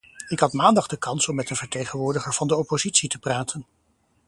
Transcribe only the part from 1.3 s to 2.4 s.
met een vertegenwoordiger